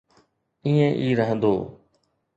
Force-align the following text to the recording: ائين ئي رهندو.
ائين 0.65 0.91
ئي 1.01 1.09
رهندو. 1.19 1.55